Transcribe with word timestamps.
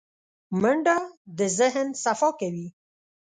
منډه 0.61 0.97
د 1.37 1.39
ذهن 1.57 1.87
صفا 2.03 2.29
کوي 2.39 2.67